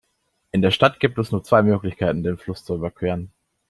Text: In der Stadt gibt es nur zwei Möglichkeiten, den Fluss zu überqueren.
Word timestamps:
In 0.51 0.63
der 0.63 0.71
Stadt 0.71 0.99
gibt 0.99 1.19
es 1.19 1.31
nur 1.31 1.43
zwei 1.43 1.61
Möglichkeiten, 1.61 2.23
den 2.23 2.39
Fluss 2.39 2.65
zu 2.65 2.73
überqueren. 2.73 3.31